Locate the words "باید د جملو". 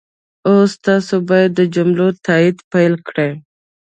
1.29-2.07